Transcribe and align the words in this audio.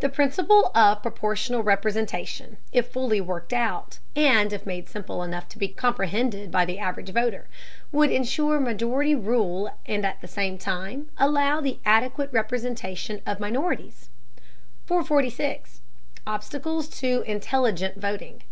The 0.00 0.10
principle 0.10 0.70
of 0.74 1.00
proportional 1.00 1.62
representation, 1.62 2.58
if 2.72 2.88
fully 2.88 3.22
worked 3.22 3.54
out, 3.54 4.00
and 4.14 4.52
if 4.52 4.66
made 4.66 4.86
simple 4.86 5.22
enough 5.22 5.48
to 5.48 5.56
be 5.56 5.68
comprehended 5.68 6.50
by 6.50 6.66
the 6.66 6.78
average 6.78 7.08
voter, 7.08 7.48
would 7.90 8.10
insure 8.12 8.60
majority 8.60 9.14
rule 9.14 9.70
and 9.86 10.04
at 10.04 10.20
the 10.20 10.28
same 10.28 10.58
time 10.58 11.08
allow 11.16 11.62
the 11.62 11.78
adequate 11.86 12.30
representation 12.34 13.22
of 13.24 13.40
minorities. 13.40 14.10
446. 14.84 15.80
OBSTACLES 16.26 16.88
TO 16.90 17.24
INTELLIGENTY 17.26 17.98
VOTING. 17.98 18.42